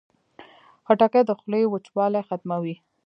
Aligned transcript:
خټکۍ 0.85 1.21
د 1.25 1.31
خولې 1.39 1.61
وچوالی 1.67 2.21
ختموي. 2.27 2.75